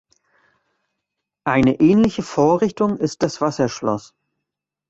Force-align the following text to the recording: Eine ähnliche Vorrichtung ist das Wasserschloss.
Eine 1.45 1.79
ähnliche 1.79 2.23
Vorrichtung 2.23 2.97
ist 2.97 3.21
das 3.21 3.39
Wasserschloss. 3.39 4.15